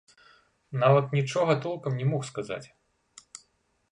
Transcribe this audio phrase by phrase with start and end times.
[0.83, 2.63] Нават нічога толкам не мог сказаць.